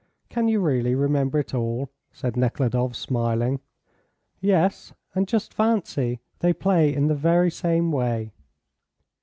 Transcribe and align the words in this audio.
"Can 0.29 0.47
you 0.47 0.59
really 0.61 0.95
remember 0.95 1.37
it 1.37 1.53
all?" 1.53 1.91
said 2.11 2.35
Nekhludoff, 2.35 2.95
smiling. 2.95 3.59
"Yes, 4.39 4.93
and 5.13 5.27
just 5.27 5.53
fancy, 5.53 6.21
they 6.39 6.53
play 6.53 6.91
in 6.91 7.05
the 7.05 7.13
very 7.13 7.51
same 7.51 7.91
way." 7.91 8.31